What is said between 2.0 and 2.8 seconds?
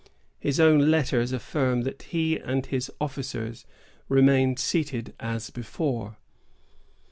he and